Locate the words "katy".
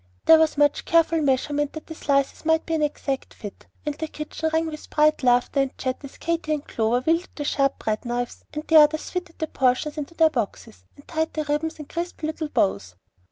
6.17-6.53